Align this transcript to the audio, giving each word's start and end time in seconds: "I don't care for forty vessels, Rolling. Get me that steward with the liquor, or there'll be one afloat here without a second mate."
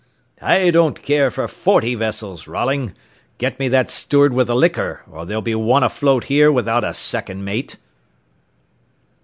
"I 0.41 0.71
don't 0.71 1.03
care 1.03 1.29
for 1.29 1.47
forty 1.47 1.93
vessels, 1.93 2.47
Rolling. 2.47 2.93
Get 3.37 3.59
me 3.59 3.67
that 3.67 3.91
steward 3.91 4.33
with 4.33 4.47
the 4.47 4.55
liquor, 4.55 5.03
or 5.07 5.27
there'll 5.27 5.43
be 5.43 5.53
one 5.53 5.83
afloat 5.83 6.23
here 6.23 6.51
without 6.51 6.83
a 6.83 6.95
second 6.95 7.45
mate." 7.45 7.77